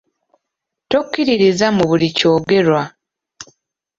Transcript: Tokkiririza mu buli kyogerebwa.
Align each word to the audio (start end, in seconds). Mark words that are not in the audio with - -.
Tokkiririza 0.91 1.67
mu 1.75 1.83
buli 1.89 2.07
kyogerebwa. 2.17 2.81